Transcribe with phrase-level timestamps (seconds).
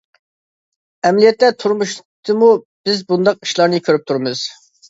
[1.09, 2.51] ئەمەلىيەتتە تۇرمۇشتىمۇ
[2.89, 4.47] بىز بۇنداق ئىشلارنى كۆرۈپ تۇرىمىز.